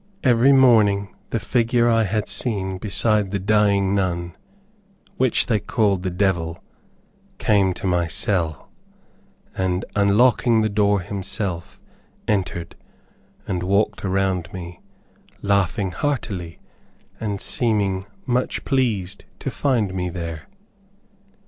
Every 0.23 0.51
morning 0.51 1.13
the 1.29 1.39
figure 1.39 1.87
I 1.87 2.05
had 2.05 2.27
seen 2.27 2.79
beside 2.79 3.29
the 3.29 3.37
dying 3.37 3.93
nun, 3.93 4.35
which 5.17 5.45
they 5.45 5.59
called 5.59 6.01
the 6.01 6.09
devil, 6.09 6.57
came 7.37 7.71
to 7.75 7.85
my 7.85 8.07
cell, 8.07 8.71
and 9.55 9.85
unlocking 9.95 10.61
the 10.61 10.69
door 10.69 11.01
himself, 11.01 11.79
entered, 12.27 12.73
and 13.47 13.61
walked 13.61 14.03
around 14.03 14.51
me, 14.51 14.79
laughing 15.43 15.91
heartily, 15.91 16.57
and 17.19 17.39
seeming 17.39 18.07
much 18.25 18.65
pleased 18.65 19.25
to 19.37 19.51
find 19.51 19.93
me 19.93 20.09
there. 20.09 20.47